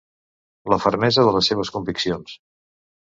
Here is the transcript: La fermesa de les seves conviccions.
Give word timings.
La 0.73 0.79
fermesa 0.85 1.25
de 1.27 1.33
les 1.35 1.49
seves 1.51 1.71
conviccions. 1.75 2.33